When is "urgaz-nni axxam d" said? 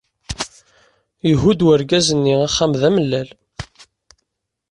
1.69-2.83